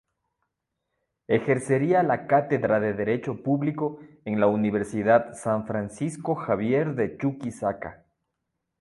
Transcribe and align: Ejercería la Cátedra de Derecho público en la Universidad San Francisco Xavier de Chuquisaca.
Ejercería 1.27 2.01
la 2.01 2.25
Cátedra 2.25 2.79
de 2.79 2.93
Derecho 2.93 3.43
público 3.43 3.99
en 4.25 4.39
la 4.39 4.47
Universidad 4.47 5.35
San 5.35 5.67
Francisco 5.67 6.33
Xavier 6.33 6.95
de 6.95 7.17
Chuquisaca. 7.19 8.03